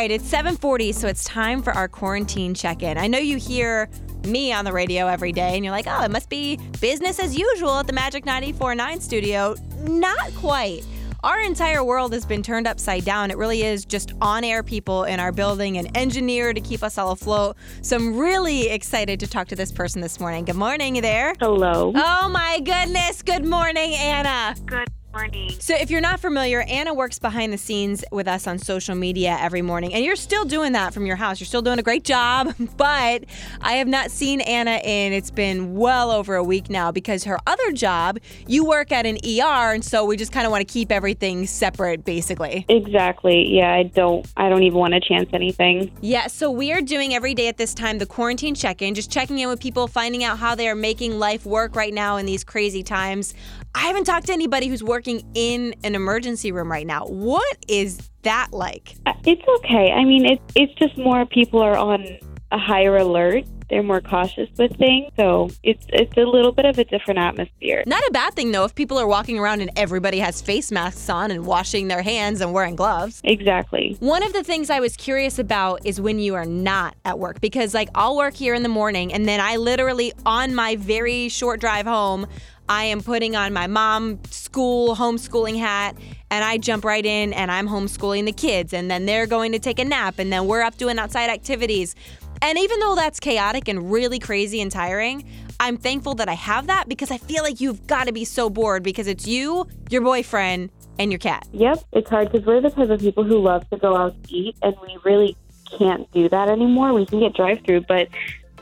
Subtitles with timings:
[0.00, 2.96] right, it's 7:40, so it's time for our quarantine check-in.
[2.96, 3.90] I know you hear
[4.24, 7.36] me on the radio every day and you're like, "Oh, it must be business as
[7.36, 10.86] usual at the Magic 94.9 studio." Not quite.
[11.22, 13.30] Our entire world has been turned upside down.
[13.30, 16.96] It really is just on air people in our building, an engineer to keep us
[16.96, 17.58] all afloat.
[17.82, 20.46] So I'm really excited to talk to this person this morning.
[20.46, 21.34] Good morning you there.
[21.38, 21.92] Hello.
[21.94, 23.20] Oh my goodness.
[23.20, 24.54] Good morning, Ana.
[24.64, 25.50] Good morning.
[25.58, 29.36] So, if you're not familiar, Ana works behind the scenes with us on social media
[29.40, 31.40] every morning, and you're still doing that from your house.
[31.40, 33.24] You're still doing a great job, but
[33.60, 37.38] I have not seen Ana in it's been well over a week now because her
[37.46, 40.72] other job, you work at an ER, and so we just kind of want to
[40.72, 42.64] keep everything separate, basically.
[42.68, 43.54] Exactly.
[43.54, 45.90] Yeah, I don't I don't even want to chance anything.
[46.00, 49.10] Yeah, so we are doing every day at this time the quarantine check in, just
[49.10, 52.26] checking in with people, finding out how they are making life work right now in
[52.26, 53.34] these crazy times.
[53.74, 57.06] I haven't talked to anybody who's working in an emergency room right now.
[57.06, 58.96] What is that like?
[59.06, 59.92] Uh, It's okay.
[59.92, 62.04] I mean, it's it's just more people are on
[62.50, 63.44] a higher alert.
[63.68, 67.84] They're more cautious with things, so it's it's a little bit of a different atmosphere.
[67.86, 71.08] Not a bad thing though if people are walking around and everybody has face masks
[71.08, 73.20] on and washing their hands and wearing gloves.
[73.22, 73.96] Exactly.
[74.00, 77.40] One of the things I was curious about is when you are not at work
[77.40, 81.28] because like I'll work here in the morning and then I literally on my very
[81.28, 82.26] short drive home
[82.70, 85.96] I am putting on my mom school homeschooling hat
[86.30, 89.58] and I jump right in and I'm homeschooling the kids and then they're going to
[89.58, 91.96] take a nap and then we're up doing outside activities.
[92.42, 95.28] And even though that's chaotic and really crazy and tiring,
[95.60, 98.48] I'm thankful that I have that because I feel like you've got to be so
[98.48, 101.46] bored because it's you, your boyfriend, and your cat.
[101.52, 104.36] Yep, it's hard because we're the type of people who love to go out to
[104.36, 105.36] eat, and we really
[105.78, 106.92] can't do that anymore.
[106.92, 108.08] We can get drive-through, but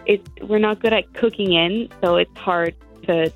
[0.06, 2.74] it we're not good at cooking in, so it's hard
[3.06, 3.32] to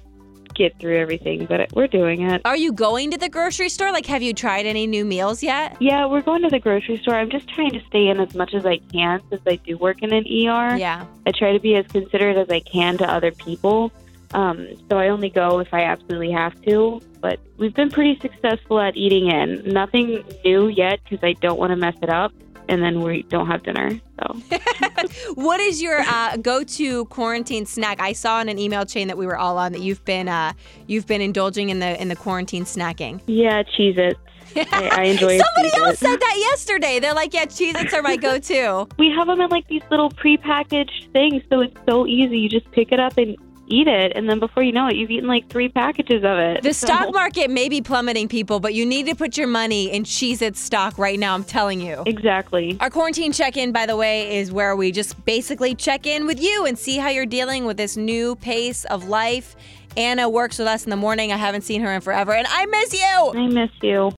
[0.55, 1.47] get through everything.
[1.47, 2.43] But we're doing it.
[2.45, 3.93] Are you going to the grocery store?
[3.93, 5.77] Like, have you tried any new meals yet?
[5.81, 7.15] Yeah, we're going to the grocery store.
[7.15, 10.03] I'm just trying to stay in as much as I can since I do work
[10.03, 10.77] in an ER.
[10.77, 11.07] Yeah.
[11.27, 13.93] I try to be as considerate as I can to other people.
[14.35, 17.01] Um, so I only go if I absolutely have to.
[17.21, 19.63] But we've been pretty successful at eating in.
[19.73, 22.33] Nothing new yet because I don't want to mess it up.
[22.69, 24.01] And then we don't have dinner.
[24.21, 24.37] So
[25.35, 28.01] What is your uh, go-to quarantine snack?
[28.01, 30.53] I saw in an email chain that we were all on that you've been uh,
[30.87, 33.21] you've been indulging in the in the quarantine snacking.
[33.27, 34.17] yeah, Cheez-It.
[34.55, 37.01] I, I enjoy Somebody else said that yesterday.
[37.01, 38.87] They're like, yeah, Cheez-Its are my go-to.
[38.99, 42.39] We have them in like these little pre-packaged things, so it's so easy.
[42.39, 43.37] You just pick it up and
[43.69, 46.63] eat it, and then before you know it, you've eaten like three packages of it.
[46.63, 49.91] The So- stock market may be plummeting, people, but you need to put your money
[49.91, 51.35] in Cheez-Its stock right now.
[51.35, 52.03] I'm telling you.
[52.07, 52.77] Exactly.
[52.81, 56.43] Our quarantine check in, by the way, is where we just basically check in with
[56.43, 59.57] you and see how you're dealing with this new pace of life.
[59.95, 61.33] Ana works with us in the morning.
[61.33, 63.33] I haven't seen her in forever, and I miss you.
[63.35, 64.11] I miss you.